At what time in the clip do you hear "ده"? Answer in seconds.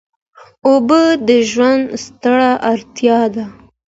3.35-3.45